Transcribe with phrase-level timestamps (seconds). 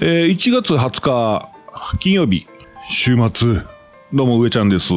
[0.00, 1.52] えー、1月20日、
[2.00, 2.48] 金曜日、
[2.88, 3.62] 週末。
[4.12, 4.92] どうも、上ちゃんです。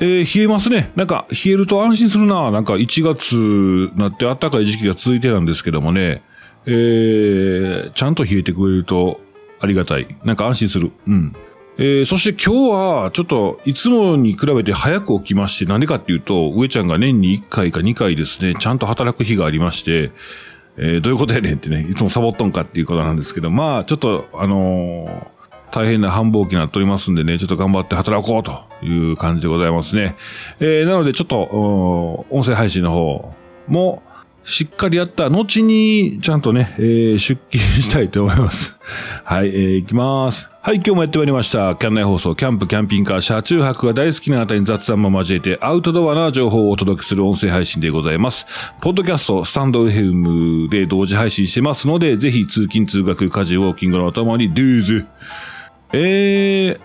[0.00, 0.90] えー、冷えますね。
[0.96, 2.50] なんか、冷えると安心するな。
[2.50, 6.22] なんか、1月になって暖かい時期が続いてなんですけどもね。
[6.64, 9.20] えー、ちゃんと冷えてくれると
[9.60, 10.16] ありがたい。
[10.24, 10.92] なんか安心する。
[11.06, 11.36] うん。
[11.76, 20.10] えー、そして今日は、ちょっと、いつもに比べて早く起きまして、なんでかっていうと、上ちゃんが年に1回か2回ですね、ちゃんと働く日がありまして、
[20.76, 25.26] えー、どういうことやねんってね、いつもサボっとんかっていうことなんですけど、まあ、ちょっと、あのー、
[25.72, 30.16] 大変な繁忙期になっておりますんでね、ちょっと頑張って働こうという感じでございますね。
[30.60, 33.34] えー、なのでちょっと、音声配信の方
[33.68, 34.02] も、
[34.44, 38.78] しっかりやった後に、ちゃんとね、えー、出勤したいと思います。
[39.24, 40.51] はい、えー、行きます。
[40.64, 41.74] はい、今日もやってまいりました。
[41.74, 48.46] キャン内放送、キャンプ、キャンピングカー、車中泊が大好きなあたに雑談も交えて、アウトドアな情報をお届けする音声配信でございます。
[48.80, 55.06] ポッドキャスト、スタンド FM で同時配信してますので、ぜひ通勤通学、家事、ウォーキングのお供に、ドゥーズ。
[55.94, 56.80] えー、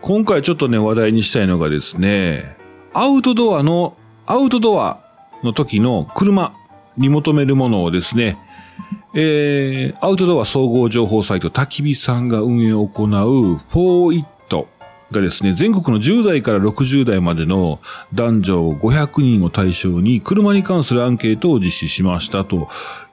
[0.00, 2.56] 今回ちょっとね、話題にしたいのがですね、
[2.94, 4.98] アウトドアの、アウトドア
[5.42, 6.54] の時の車。
[6.96, 8.36] に求めるものをですね、
[9.14, 13.08] えー、アウトドア総合情報サイト焚き火さんが運営を行う
[13.70, 14.24] 4IT
[15.10, 17.80] がですね、全国の10代から60代までの
[18.14, 22.68] 男女500人を対象に車に関するアンケートを実施しましたと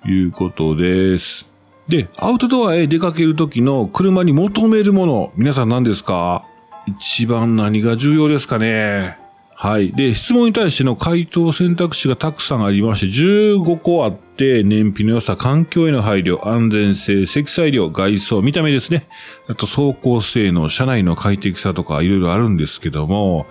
[0.05, 1.47] いうことです。
[1.87, 6.45] で、アウトドアへ出かけるときの車に求めるもの、皆さん何ですか？
[6.85, 9.17] 一番何が重要ですかね？
[9.59, 9.91] はい。
[9.91, 19.09] で、質問に対しての回答選択肢がたくさんありまして、15個あって、燃費の良さ、環境への配慮、安全性、積載量、外装、見た目ですね。
[19.47, 23.47] あと、走行性能、車内の快適さとか、いろいろあるんですけども、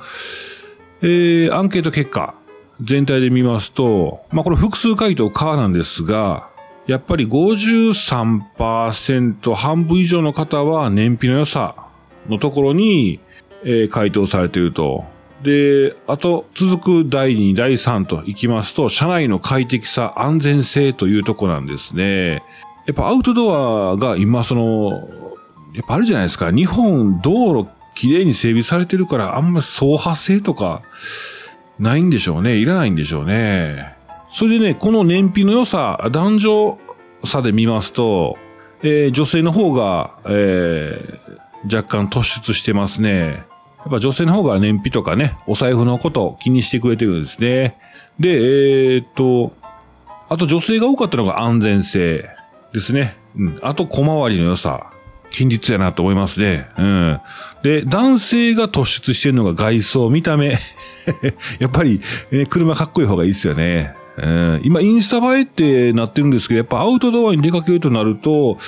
[1.03, 2.37] えー、アンケート結果、
[2.81, 6.49] 全体で見ますと、まあ、これ複数回答カーなんですが、
[6.87, 11.75] やっぱり53%半分以上の方は燃費の良さ
[12.29, 13.19] のところに、
[13.65, 15.16] えー、回答されていると。
[15.43, 22.43] で、あと、続く第2、第3と行きますと、車内の快適さ、安全性というとこなんですね。
[22.87, 25.09] やっぱアウトドアが今その、
[25.75, 26.51] やっぱあるじゃないですか。
[26.51, 30.83] 日本道路きれいに整備されてるから、あんまり走破性とか、
[31.79, 32.57] ないんでしょうね。
[32.57, 33.95] いらないんでしょうね。
[34.33, 36.79] それでね、この燃費の良さ、男女
[37.25, 38.39] 差で見ますと、
[38.83, 43.45] えー、女性の方が、えー、若干突出してますね。
[43.87, 47.79] やっぱ女性の方が燃費とかね、お財布のことを気にしてくれてるんですね。
[48.19, 49.53] で、えー、っと、
[50.29, 52.29] あと女性が多かったのが安全性
[52.73, 53.17] ですね。
[53.37, 53.59] うん。
[53.63, 54.91] あと小回りの良さ。
[55.31, 56.69] 近日やなと思いますね。
[56.77, 57.21] うん。
[57.63, 60.59] で、男性が突出してるのが外装、見た目。
[61.61, 62.01] やっぱり、
[62.33, 63.95] ね、車かっこいい方がいいですよね。
[64.17, 68.59] うん、今、インスタ映えってなってるんですけど、やっぱアウトドアに出かけるとなると、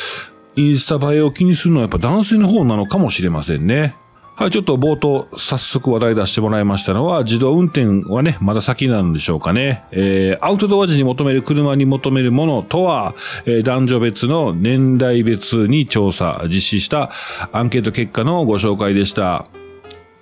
[0.54, 3.96] インスタ映えを気にするのはやっぱ男性の方なのかもしれませんね。
[4.38, 9.82] はい、ちょっと冒頭、早速話題出してもらいましたのは、自動運転はね、まだ先なんでしょうかね。
[9.90, 13.16] えー、アウトドア時に求める車に求めるものとは、
[13.46, 17.10] えー、男女別の年代別に調査、実施した
[17.50, 19.46] アンケート結果のご紹介でした。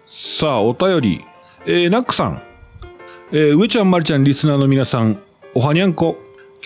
[0.09, 1.25] さあ、お便り。
[1.67, 2.43] えー、ナックさん。
[3.33, 5.19] えー、上ちゃん、まりちゃん、リスナーの皆さん、
[5.53, 6.17] おはにゃんこ。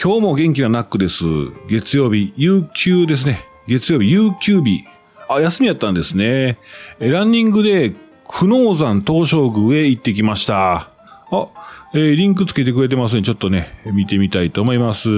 [0.01, 1.25] 今日も元気なナックです。
[1.69, 3.45] 月曜日、有給ですね。
[3.67, 4.85] 月曜日、有給日。
[5.31, 6.59] あ、休みやったんですね。
[6.99, 7.95] ランニングで
[8.27, 10.91] 久能山東照宮へ行ってきました。
[11.31, 11.49] あ、
[11.95, 13.23] えー、リンクつけてくれてますね。
[13.23, 15.09] ちょっとね、見てみたいと思います。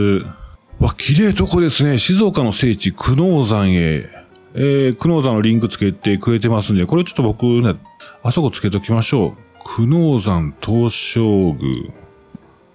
[0.80, 1.96] わ、綺麗とこですね。
[1.96, 4.06] 静岡の聖地、久能山へ。
[4.54, 7.76] えー、久能山のリンクつけてくれてますんで、これちょっと僕ね、
[8.22, 9.34] あそこつけときましょう。
[9.64, 11.90] 久能山東照宮。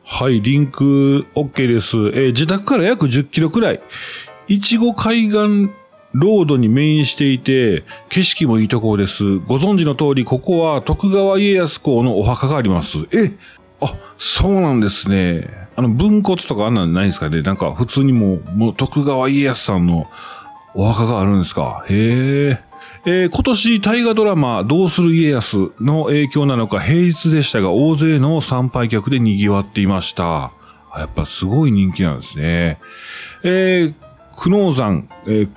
[0.04, 1.98] はい、リンク OK です。
[1.98, 3.82] えー、自宅から約10キロくらい。
[4.48, 5.70] いちご海岸
[6.14, 9.38] ロードに面していて、景色もいいところです。
[9.40, 12.98] ご存知の通り、ここは徳川家康公のお墓があります。
[13.14, 13.38] え
[13.82, 15.48] あ、そうなんですね。
[15.76, 17.42] あの、分骨とかあんなんないんですかね？
[17.44, 20.10] なんか、普通にもう、もう徳川家康さんの
[20.74, 21.86] お墓があるんですか？
[21.90, 22.68] へえ。
[23.06, 30.52] えー、今年大河ドラマどうする家康の影響なのか平日でしたが大勢の参拝客で賑わっていました。
[30.98, 32.80] やっぱすごい人気なんですね。
[33.44, 34.07] えー
[34.38, 35.50] 久能山、えー、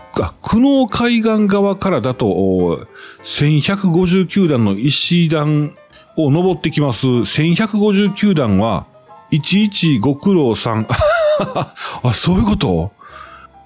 [0.43, 2.87] 久能海岸側からだと、
[3.25, 5.77] 1159段の石段
[6.17, 7.06] を登ってきます。
[7.06, 8.87] 1159段は、
[9.31, 10.87] 11ご苦労さん。
[12.03, 12.91] あ、そういうこと？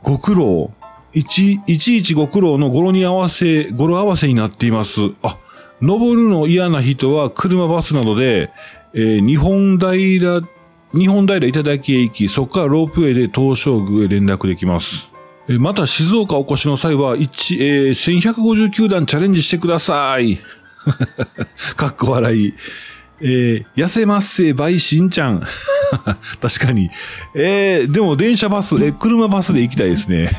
[0.03, 0.73] ご苦労。
[1.15, 5.01] 11ご苦労の語呂に合わせ、語呂合わせになっています。
[5.23, 5.39] あ、
[5.81, 8.51] 登るの嫌な人は車バスなどで、
[8.95, 10.43] えー、日本平
[10.97, 15.11] 日本平頂へ行き、そこからロープウェイで東照宮へ連絡できます。
[15.49, 20.39] また静岡お越しの際は、1、えー、1159段チャレンジしてください。
[21.77, 22.55] かっこ笑い。
[23.21, 25.43] えー、痩せますせ、バイしんちゃん。
[26.41, 26.91] 確かに。
[27.35, 30.31] えー、でも電車バス、え車バスで行きたいですね。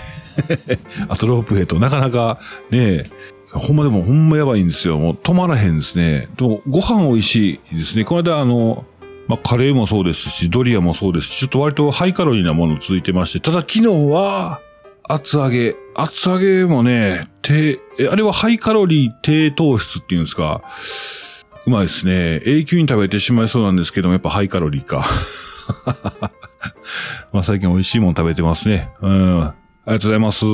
[1.10, 2.40] あとロープウェイと、なかなか、
[2.72, 3.10] ね
[3.52, 4.98] ほんまでもほんまやばいんですよ。
[5.00, 6.28] もう止まらへんですね。
[6.36, 8.04] でもご飯美味しいですね。
[8.04, 8.86] この間あの、
[9.28, 14.62] まあ、カレーもそうですし、ドリアもそうですし、ちょっと割とハイカロリーなもの続いてまして、ただ昨日は、
[15.08, 15.76] 厚揚げ。
[15.96, 17.80] 厚揚げもね、低、
[18.12, 20.62] あれはハイカロリー低糖質っていうんですか？
[21.68, 22.42] うまいですね。
[22.46, 25.06] 永久に食べてしまいそうなんですけども、やっぱハイカロリーか。
[27.34, 28.90] まあ最近美味しいもの食べてますね。
[29.02, 29.42] うん。
[29.42, 29.56] あ
[29.88, 30.46] りがとうございます。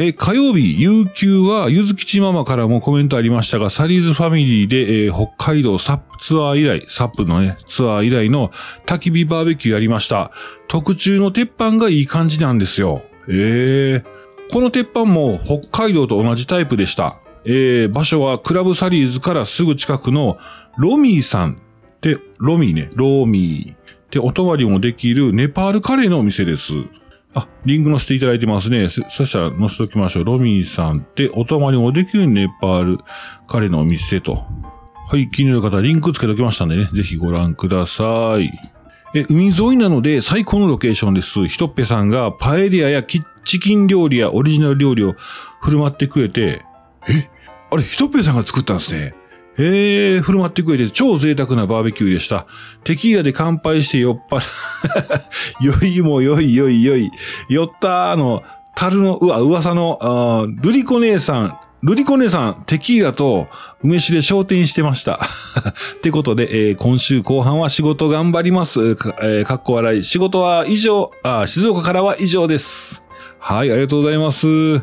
[0.00, 8.52] え、火曜日、有給は、ゆずきちママからもコメントありましたが、サリーズファミリーで、えー、北海道サップツアー以来、サップのね、ツアー以来の
[8.86, 10.30] 焚き火バーベキューやりました。
[10.68, 13.02] 特注の鉄板がいい感じなんですよ。
[13.28, 17.18] ええー、この鉄板も北海道と同じタイプでした。
[17.44, 20.38] えー、場所はクラブサリーズからすぐ近くの
[20.76, 21.56] ロミーさんっ
[22.00, 23.76] て、ロミーね、ローミーっ
[24.10, 26.72] てお泊りもできるネパールカレーのお店です。
[27.34, 28.88] あ、リンク載せていただいてますね。
[28.88, 30.24] そしたら載せておきましょう。
[30.24, 32.98] ロミーさんってお泊まりもできるネパール
[33.46, 34.44] カレーのお店と。
[35.10, 38.50] はい、気になる方、リンクつけておきましたんでね、ぜひご覧ください。
[39.14, 41.46] え、海沿いなので最高のロケーションです。
[41.48, 45.14] ひとっぺさんがパエリアやキッチキン料理やオリジナル料理を
[45.62, 46.62] 振る舞ってくれて、
[47.08, 47.30] え
[47.70, 49.14] あれ、ひとっぺさんが作ったんですね。
[49.60, 52.46] ええ、振る舞ってくれて超贅沢なバーベキューでした。
[52.84, 54.42] テキーラで乾杯して酔っ払、
[55.82, 57.10] 酔いも酔い酔い酔い。
[57.48, 58.42] 酔ったあの、
[58.76, 63.48] 樽の、うわ、噂の、ルリコ姉さん、ルリコ姉さん、テキーラと
[63.82, 65.18] 梅酒で昇天してました。
[65.98, 68.94] ってことで、えー、今週後半は仕事頑張ります。
[68.94, 70.04] か,、えー、かっこ笑い。
[70.04, 73.02] 仕事は以上あ、静岡からは以上です。
[73.40, 74.46] はい、ありがとうございます。
[74.46, 74.80] い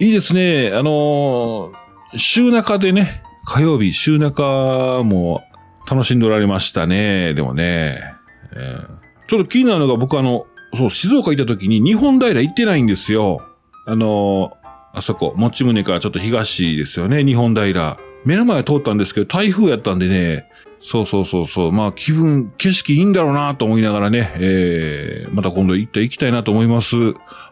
[0.00, 0.72] いですね。
[0.74, 5.42] あのー、週中でね、火曜日、週中も
[5.90, 7.32] 楽しんでおられましたね。
[7.32, 8.14] でもね、
[8.54, 8.78] え、
[9.26, 10.46] ちょっと気になるのが僕あの、
[10.76, 13.40] そう、静岡行った時に日本平行ってないんですよ。
[13.86, 14.52] あの
[14.92, 17.96] あそこ、もちむねからちょっと東ですよね、日本平。
[18.26, 20.46] 目の前通ったんですけど、台風やったんでね、
[20.82, 21.72] そうそうそうそう。
[21.72, 26.96] まあ気分、景色いいんだろうなと思いながらね、えー、また今度行って行きたいなと思います。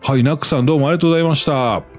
[0.02, 1.95] はい、ナックさんどうもありがとうございました。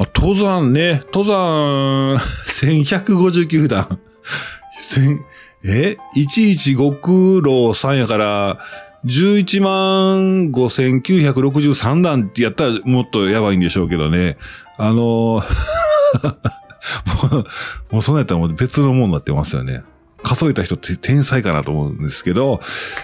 [0.00, 2.16] まあ、登山ね、登山、
[2.48, 3.98] 1159段。
[4.80, 5.20] 千、
[5.62, 8.58] え ?11 極老さんやから、
[9.04, 14.38] 11万5963段ってやったらもっとやばいんでしょうけどね。
[14.78, 15.42] あの も
[17.90, 19.82] う、もうそんなやったらもう別のものになってますよね。
[20.22, 22.62] 数えた人って天才かなと思うんですけど、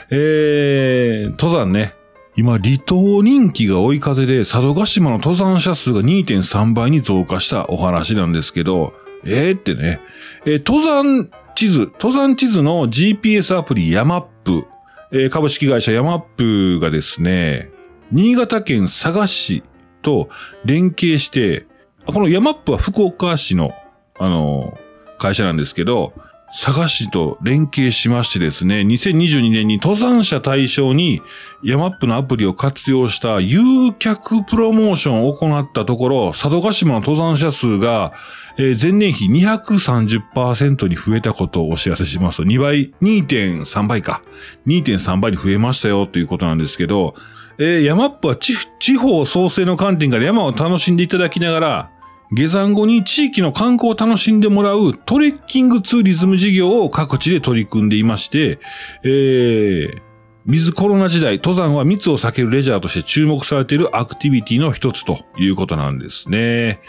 [0.09, 1.95] えー、登山ね。
[2.37, 8.93] 今、離島人気が追い風で、佐渡島の登山者数が2.3倍に増加したお話なんですけど、
[9.25, 10.01] えーってね、
[10.45, 14.67] えー、登山地図、登山地図の GPS アプリヤマップ、
[15.13, 17.71] えー、株式会社ヤマップがですね、
[18.13, 19.65] 新潟県佐賀市
[20.03, 20.29] と
[20.67, 21.67] 連携して、
[22.05, 23.73] このヤマップは福岡市の、
[24.19, 24.79] あの
[25.19, 26.13] 会社なんですけど、
[26.53, 31.21] 佐賀市と連携しましてですね、2022年に登山者対象に
[31.63, 38.13] ヤマップのアプリを活用した誘客プロモーションを行ったところ、佐渡島の登山者数が、
[38.59, 44.23] えー、前年比230%に増えたことをお知らせしますと、2倍、2.3倍か。
[44.67, 47.15] 2.3倍に増えましたよということなんですけど、
[47.59, 51.91] えー、ヤマップは地方創生の観点から山を楽しんでいただきながら、
[52.33, 58.59] 下山後に地域の観光を楽しんでもらうトレッキングツーリズム事業を各地で取り組んでいまして、
[59.05, 60.03] えー、
[60.45, 66.81] 水コロナ時代、登山は密を避けるレジャーとして注目されているアクティビティの一つということなんですね。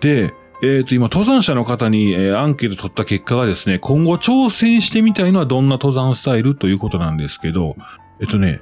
[0.00, 7.76] で、えっ、ー、と、今、登山者の方に、えー、アンケート取った結果がですね、今後挑戦してみたいのはどんな登山スタイルということなんですけど、
[8.20, 8.60] えっとね、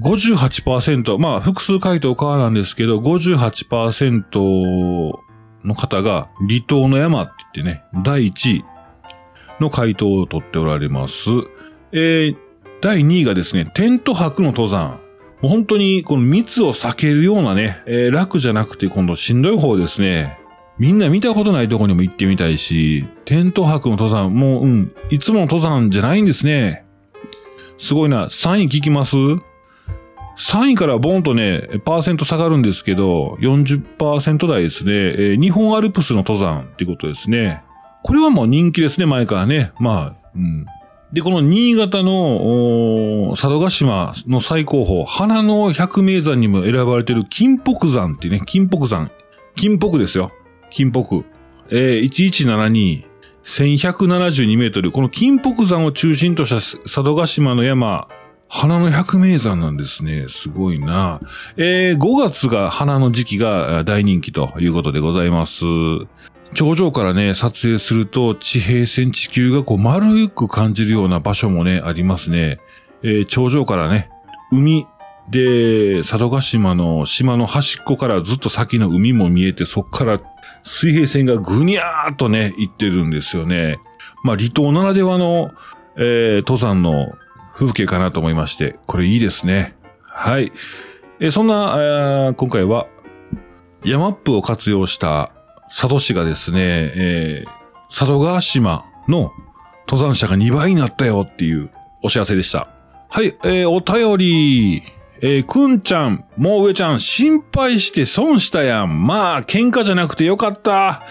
[0.00, 5.18] 58%、まあ、複数回答からなんですけど、58%
[5.68, 8.64] の方が、離島の山って言ってね、第1位
[9.60, 11.30] の回答を取っておられます。
[11.92, 12.36] えー、
[12.80, 15.00] 第2位がですね、テント泊の登山。
[15.40, 20.38] もう本当にこの密を避けるようなね、えー、楽じゃなくて今度しんどい方ですね。
[20.78, 26.84] みんな見たことないとこにも行ってみたいし、テント泊の登山、もう、うん、いつもの登山じゃないんですね。
[27.78, 28.26] すごいな。
[28.26, 29.16] 3位聞きます？
[30.38, 34.92] 3位からボンとね、パーセント下がるんですけど、40%台ですね。
[34.92, 37.62] えー、日本アルプスの登山っていうことですね。
[38.04, 39.72] これはもう人気ですね、前からね。
[39.80, 40.64] まあ、うん。
[41.12, 49.10] で、この新潟の、佐渡島の最高峰、花の百名山にも選ばれている金北山ってね、金北山。
[49.56, 50.30] 金北ですよ。
[50.70, 51.24] 金北。
[51.70, 53.04] えー、1172、
[53.42, 54.92] 1172メートル。
[54.92, 58.06] この金北山を中心とした佐渡島の山、
[58.48, 60.26] 花の百名山なんですね。
[60.28, 61.20] すごいな。
[61.56, 65.64] えー、5月が花の時期が大人気ということでございます。
[66.54, 72.58] 頂上からね、撮影すると地平線地球がこう丸く感じるような場所もね、ありますね。
[73.02, 74.10] えー、頂上からね、
[74.50, 74.86] 海
[75.30, 80.20] で、佐渡島の島の端っこからずっと先の海も見えて、そっから
[80.62, 83.78] 水平線がぐにゃーっとね、行ってるんですよね。
[84.24, 85.50] まあ、離島ならではの、
[85.96, 87.12] えー、登山の
[87.58, 89.74] 風景かなと思いまして、これいいですね。
[90.00, 90.52] はい。
[91.18, 92.86] え、そんな、今回は、
[93.84, 95.32] ヤマップを活用した
[95.66, 99.32] 佐渡市がですね、えー、佐渡川島の
[99.88, 101.70] 登山者が2倍になったよっていう
[102.04, 102.68] お知らせでした。
[103.08, 104.82] はい、えー、お便り、
[105.20, 109.04] えー、くんちゃん、もう上ちゃん、心配して損したやん。
[109.04, 111.02] まあ、喧嘩じゃなくてよかった。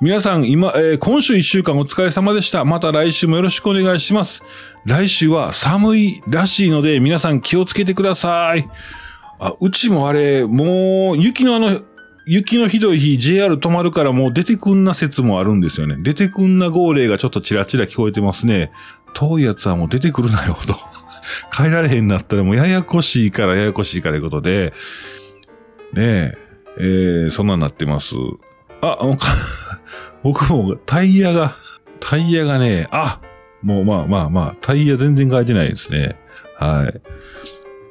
[0.00, 2.64] 皆さん、今、えー、今週一週間お疲れ様でした。
[2.64, 4.42] また来週もよろしくお願いします。
[4.86, 8.68] 来週は寒いらしいので、皆さん気をつけてください。
[9.40, 11.80] あ、うちもあれ、もう、雪のあの、
[12.24, 15.96] 雪のひどい日 JR 止まるからもう出てくんな説もあるんですよね。
[15.98, 18.70] 出てくんな号令がちょっとチラチラ聞こえてますね。
[19.12, 20.76] 遠いやつはもう出てくるなよと。
[21.52, 24.72] 帰られへんなったらもうややこしいからややこしいからいうことで、
[25.92, 26.38] ねえ、
[26.78, 28.14] えー、そんなんなってます。
[28.82, 28.98] あ、
[30.22, 31.56] 僕もタイヤが、
[31.98, 33.20] タイヤがね、あ、
[33.62, 36.16] もうまあまあまあ、タイヤ全然変えてないですね。
[36.56, 37.00] はい。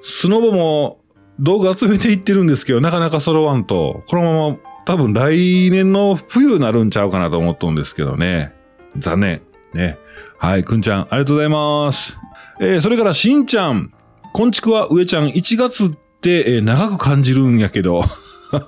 [0.03, 0.99] スノボも
[1.39, 8.53] 動画集めていってるんですけど、なかなか揃わんと、このまま多分来年の冬になるんちゃうかなと思っとんですけどね。
[8.97, 9.41] 残念。
[9.73, 9.97] ね。
[10.37, 12.17] はい、くんちゃん、ありがとうございます。
[12.59, 13.91] えー、それからしんちゃん。
[14.33, 15.89] こんちくは上ちゃん、1月っ
[16.21, 18.03] て、えー、長く感じるんやけど。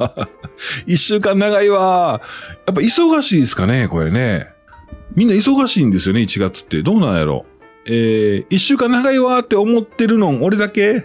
[0.85, 2.21] 一週間長いわ。
[2.65, 4.56] やっぱ忙しいですかね、これね。
[5.17, 6.83] みんな忙しいんですよね、1月って。
[6.83, 7.45] どうなんやろ。
[7.87, 10.91] えー、一週間長いわって思ってるの、俺だけ？
[10.93, 10.97] い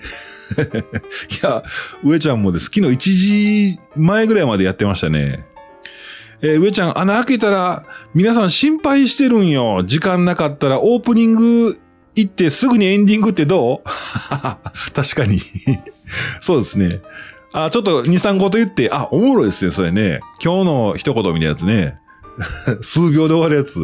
[1.42, 1.62] や、
[2.04, 2.66] 上ちゃんもです。
[2.66, 2.97] 昨日1
[3.75, 5.47] 時前ぐらいまでやってましたね。
[6.42, 9.83] えー、上ちゃん、穴開けたら、皆さん心配してるんよ。
[9.87, 11.78] 時間なかったらオープニング
[12.14, 13.88] 行ってすぐにエンディングってどう？
[14.92, 15.40] 確かに
[16.42, 17.00] そうですね。
[17.54, 20.21] あ、ちょっと2、3個と言って、あ、おもろいですね、それね。
[20.45, 22.01] 今日の一言みたいなやつね。
[22.83, 23.81] 数秒で終わるやつ。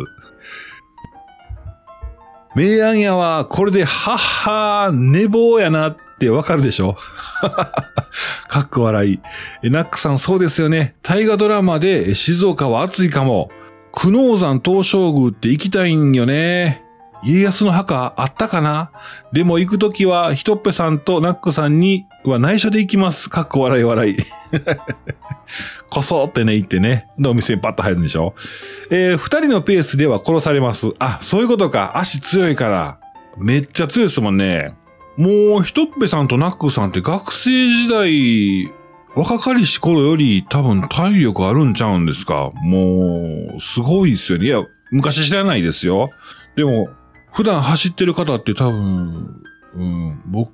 [2.57, 6.97] 明暗やは、これで、はっはー、寝坊やなってわかるでしょ？
[8.49, 9.21] かっこ笑い。
[9.63, 10.97] え、ナックさんそうですよね。
[11.03, 13.51] 大河ドラマで静岡は暑いかも。
[13.93, 16.85] 久能山東照宮って行きたいんよね。
[17.25, 18.93] 家康の墓あったかな？
[19.33, 23.29] でも行くときは、ひとっぺさんとナックさんには内緒で行きます。
[23.29, 24.17] かっこ笑い笑い。
[25.91, 27.09] こそってね、行ってね。
[27.19, 28.35] で、お店にパッと入るんでしょ？
[28.91, 30.93] えー、二人のペースでは殺されます。
[30.99, 31.99] あ、そういうことか。
[31.99, 33.01] 足強いから。
[33.37, 34.75] めっちゃ強いですもんね。
[35.17, 38.73] もう、ひとっぺさんとナックさんって学生時代、
[39.17, 42.53] 若かりし頃より多分体力あるんちゃうんですか？
[42.63, 44.47] もう、すごいですよね。
[44.47, 46.11] いや、昔知らないですよ。
[46.55, 46.89] でも、
[47.33, 49.43] 普段走ってる方って多分、
[49.75, 50.53] うん、僕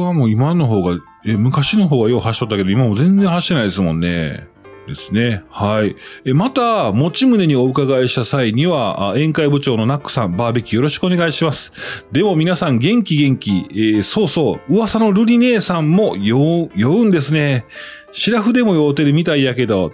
[0.00, 4.46] はもう今の方が、え、昔の方がよう走っとったけど、今も全然走ってないですもんね。
[4.86, 5.42] ですね。
[5.50, 5.96] はい。
[6.24, 11.72] え、また、持ち胸にお伺いした際には、宴会部長のナックさん、バーベキューよろしくお願いします。
[12.12, 17.66] でも皆さん元気元気、えー、そうそう、噂のルリ姉さんも酔う、酔うんですね。
[18.12, 19.92] シラフでも酔うてるみたいやけど、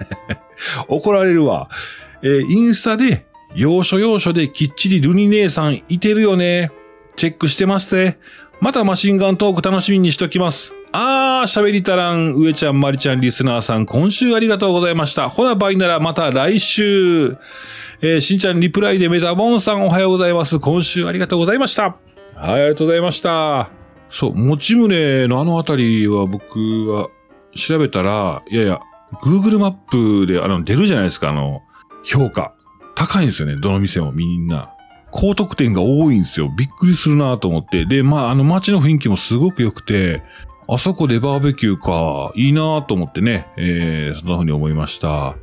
[0.88, 1.68] 怒られるわ。
[2.22, 3.26] えー、インスタで、
[3.56, 6.70] 要所要所できっちりルニ姉さんいてるよね。
[7.16, 8.18] チェックしてますて。
[8.60, 10.74] またマシンガントーク楽しみにしときます。
[10.92, 15.30] あー、喋りたらん、上ちゃん、まりちゃん、リスナーさん、今週ありがとうございました。
[15.30, 17.36] ほな、バイならまた来週。
[18.02, 20.58] えー、しんちゃん、リプライでメタボンさん、おはようございます。
[20.58, 21.96] 今週ありがとうございました。
[22.36, 23.70] はい、ありがとうございました。
[24.10, 27.08] そう、持ち胸のあのあたりは僕は
[27.54, 28.80] 調べたら、いやいや、
[29.22, 31.62] Google マップであの出るじゃないですか、あの、
[32.04, 32.55] 評価。
[32.96, 34.72] 高いんですよね、どの店もみんな。
[35.12, 36.52] 高得点が多いんですよ。
[36.56, 37.86] びっくりするなと思って。
[37.86, 40.22] で、まあ、あの街の雰囲気もすごく良くて、
[40.68, 45.08] あそこでバーベキューか、いいなと思ってね、えー、そんな風に思いました。
[45.08, 45.36] は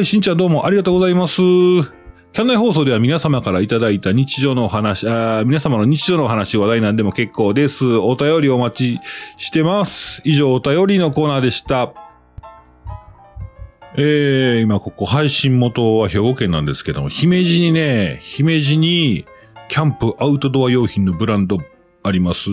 [0.00, 1.36] い、しんちゃんどうもありがとうございます。
[1.36, 7.96] キャンナイ放送では皆様からいただいた日常のお話、あ皆様の日常のお話、話題なんでも結構です。
[7.96, 9.00] お便りお待ち
[9.36, 10.22] してます。
[10.24, 12.09] 以上、お便りのコーナーでした。
[13.96, 19.24] えー、今ここ配信元は兵庫県なんですけども、姫路にね、姫路に、
[19.68, 21.58] キャンプアウトドア用品のブランド
[22.02, 22.50] あります。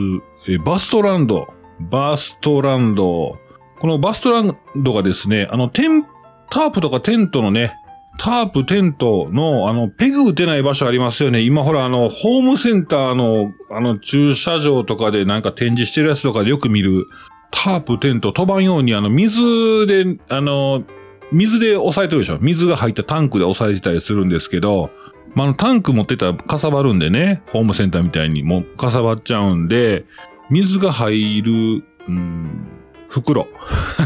[0.47, 1.47] えバストランド。
[1.79, 3.37] バストランド。
[3.79, 6.03] このバストランドがですね、あの、テン、
[6.49, 7.73] タープとかテントのね、
[8.17, 11.41] タープ、テントの、あの、ペグ打てない場所ありますよね。
[11.41, 17.05] 今ほら、あの、ホームセンターの、あの、駐車場とかでなんか展示してるやつとかでよく見る、
[17.51, 20.83] タープ、テント、飛ばんように、あの、水で、あの、
[21.31, 24.91] 水で押さえてるでしょ水が入ったタンクで押さえてたりするんですけど、
[25.35, 30.05] まあ、の、タンク持ってたらかさばるんでね、ホームセンターみたいにもうかさばっちゃうんで、
[30.49, 32.67] 水が入る、うん、
[33.09, 33.47] 袋。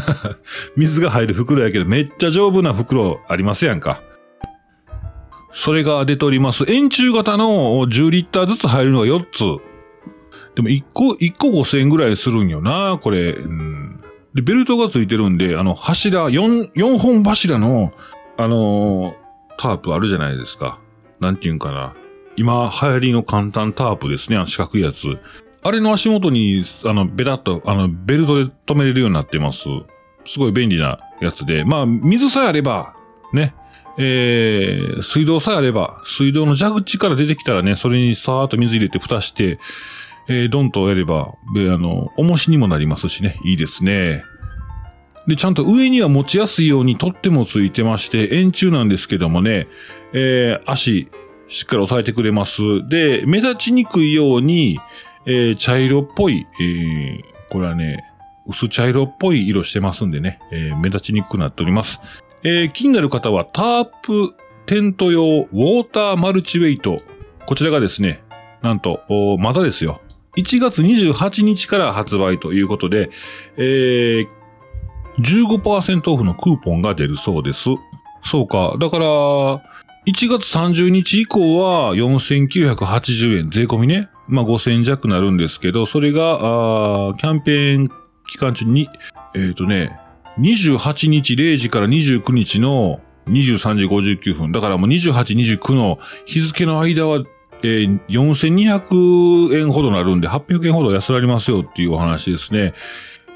[0.76, 4.02] 水が入る袋やけど、めっちゃ丈夫な袋ありますやんか。
[5.54, 6.64] それが出ております。
[6.68, 9.38] 円柱型の10リッターずつ入るのが4つ。
[10.54, 13.32] でも1個、1個5000円ぐらいするんよな、これ。
[13.32, 14.01] うん、
[14.34, 17.92] で、ベルトがついてるんで、あの、柱、4、4本柱の、
[18.36, 19.14] あのー、
[19.58, 20.78] タープあるじゃないですか。
[21.20, 21.94] なんていうんかな。
[22.36, 25.18] 今流行りの簡単タープですね、あの四角いやつ。
[25.62, 29.64] あれの足元に、あの、ベタっと、あの、ベルトで止めれるようになってます。
[30.24, 31.64] すごい便利なやつで。
[31.64, 32.94] まあ、水さえあれば、
[33.32, 33.54] ね、
[33.98, 39.58] えー、水道さえあれば、水道の蛇口から出てきたらね、それにさーっと水入れて蓋して、
[40.28, 44.24] えー、ドンとやれば、で、あの、重しにもなりますしね、いいですね。
[45.26, 49.68] で、ちゃんと上には持ちやすいように取ってもついてまして、円柱なんですけどもね、
[50.12, 51.08] えー、足、
[51.48, 52.62] しっかり押さえてくれます。
[52.88, 54.78] で、目立ちにくいように、
[55.26, 58.04] えー、茶色っぽい、えー、これはね、
[58.46, 62.00] 薄茶色っぽい色してますんでね、えー、目立ちにくくなっております。
[62.42, 64.34] えー、気になる方はタープ
[64.66, 67.00] テント用ウォーターマルチウェイト。
[67.46, 68.22] こちらがですね、
[68.62, 69.02] なんと、
[69.38, 70.00] まだですよ。
[70.36, 73.10] 1月28日から発売ということで、
[73.56, 74.28] えー、
[75.18, 77.68] 15%オフのクーポンが出るそうです。
[78.24, 78.76] そうか。
[78.78, 79.06] だから、
[80.06, 84.08] 1月30日以降は4980円、税込みね。
[84.26, 87.90] まあ5000弱なるんですけど、それが、あキャンペーン
[88.26, 88.88] 期間中に、
[89.34, 89.98] えっ、ー、とね、
[90.38, 94.52] 28日0時から29日の23時59分。
[94.52, 97.22] だからもう28、29の日付の間は、
[97.62, 102.74] えー、4200円ほどなるんで、800円ほど安らりますよっていうお話ですね。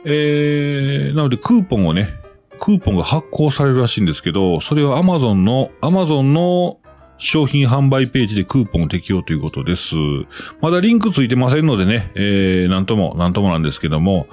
[0.04, 2.14] えー、なのでクーポンをね、
[2.58, 6.78] クーポンが発行されるらしいんですけど、それは Amazon の、Amazon の
[7.18, 9.94] 商品販売ページでクーポンを適用ということです。
[10.60, 14.26] まだリンクついてませんのでね、えー、なんとも、なんともなんですけども、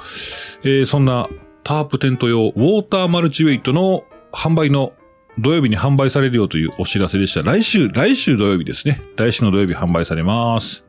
[0.63, 1.29] えー、そんな
[1.63, 4.93] タープテント用ウォーターマルチウェイトの販売の
[5.39, 7.41] 土曜日に販売されるよというお知らせでした。
[7.41, 9.01] 来週、来週土曜日ですね。
[9.15, 10.83] 来週の土曜日販売されます。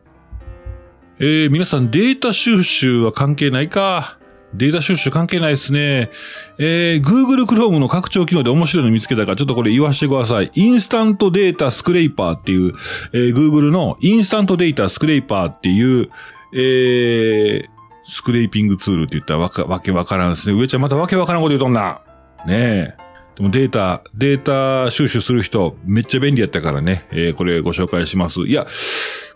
[1.19, 4.19] えー、皆さんデータ収集は関係ないか。
[4.55, 6.11] データ収集関係ないですね。
[6.59, 10.51] えー、Google Chrome の拡張機能で面白いの見つけたから、ちょっとこれ言わせてください。
[10.55, 12.75] インスタントデータスクレイパーっていう、
[13.13, 16.09] えー、Google のインスタントデータスクレイパーっていう、
[16.53, 17.65] えー、
[18.07, 20.59] スクレーピングツールって言ったらわか、わけわからんですね。
[20.59, 22.01] 上ちゃんまたわけわからんこと言うとんな。
[22.47, 23.04] ねえ。
[23.37, 27.07] でもデータ、データ収集する人、めっちゃ便利やったからね。
[27.11, 28.41] えー、これご紹介します。
[28.43, 28.67] いや、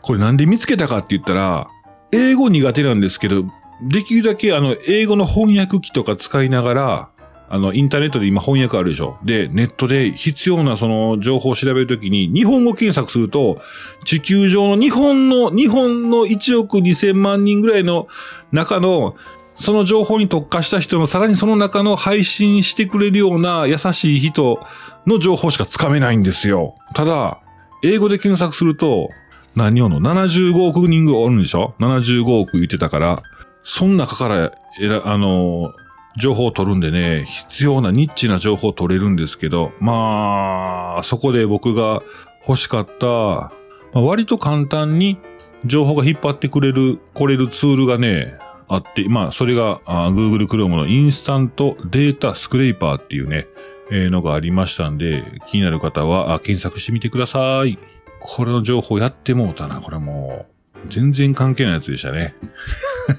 [0.03, 1.69] これなんで見つけたかって言ったら、
[2.13, 3.45] 英語苦手なんですけど、
[3.83, 7.09] できるだけあの、英語の翻訳機とか使いながら、
[7.51, 9.17] あの、インターネットで今翻訳あるでしょ。
[9.25, 13.61] で、ネットで必要なその情報を調べるときに、日本語検索すると、
[14.05, 18.07] 地球上の日本の、日本の1億2000万人ぐらいの
[18.53, 19.17] 中の、
[19.61, 24.65] その情報に特化した人の、さらにその中の配信してくれるような優しい人
[25.07, 26.77] の情報しかつかめないんですよ。
[26.95, 27.41] ただ、
[27.83, 29.11] 英語で検索すると、
[29.57, 33.23] 何をの ?75 億人ぐらいおるんでしょ ?75 億言ってたから、
[33.65, 35.73] その中から、えら、あの
[36.17, 42.03] 情報を取るんでね、必要なニッチな情報を取れるんですけど、まあ、そこで僕が
[42.47, 43.53] 欲しかった、ま
[43.95, 45.19] あ、割と簡単に
[45.65, 53.47] 情報が引っ張ってくれる、来れるツールがね、あって、まあ、それがあ Google Chrome のインスタントデータスクレーパーっていうね、
[53.91, 57.79] えー、のがありましたんで、気になる方はあ検索してみてください。
[58.21, 59.81] これの情報やってもうたな。
[59.81, 60.47] これも
[60.85, 62.35] う、全然関係ないやつでしたね。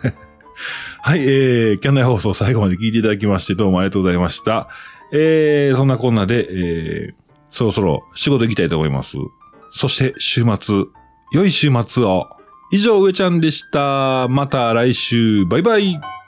[1.01, 4.67] はい、えー、キャンナイ放送最後まで聞いていただきましてどうもありがとうございました。
[5.11, 7.13] えー、そんなこんなで、えー、
[7.49, 9.17] そろそろ仕事行きたいと思います。
[9.71, 10.85] そして週末、
[11.31, 12.29] 良い週末を。
[12.71, 14.27] 以上、上ちゃんでした。
[14.29, 16.18] また来週、バイバイ。